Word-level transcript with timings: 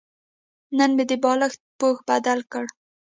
نن 0.77 0.89
مې 0.95 1.03
د 1.09 1.13
بالښت 1.23 1.59
پوښ 1.79 1.97
بدل 2.09 2.39
کړ. 2.51 2.65